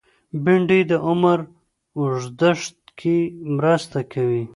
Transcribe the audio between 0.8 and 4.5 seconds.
د عمر اوږدښت کې مرسته کوي